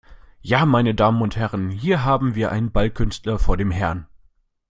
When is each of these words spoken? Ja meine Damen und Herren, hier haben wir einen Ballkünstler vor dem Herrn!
Ja 0.41 0.65
meine 0.65 0.95
Damen 0.95 1.21
und 1.21 1.35
Herren, 1.35 1.69
hier 1.69 2.03
haben 2.03 2.33
wir 2.33 2.51
einen 2.51 2.71
Ballkünstler 2.71 3.37
vor 3.37 3.55
dem 3.55 3.69
Herrn! 3.69 4.07